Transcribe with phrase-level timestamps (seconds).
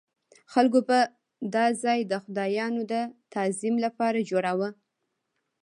[0.53, 0.99] خلکو به
[1.55, 2.93] دا ځای د خدایانو د
[3.33, 4.69] تعظیم لپاره جوړاوه.